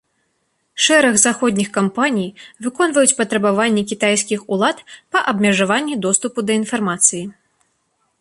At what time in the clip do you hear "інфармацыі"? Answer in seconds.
6.61-7.21